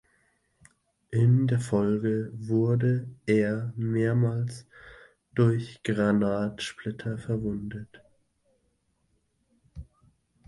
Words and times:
In 1.11 1.45
der 1.45 1.59
Folge 1.59 2.31
wurde 2.33 3.07
er 3.27 3.71
mehrmals 3.75 4.65
durch 5.35 5.83
Granatsplitter 5.83 7.19
verwundet. 7.19 8.01